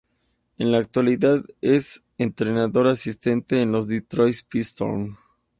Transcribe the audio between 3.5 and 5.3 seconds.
en los Detroit Pistons.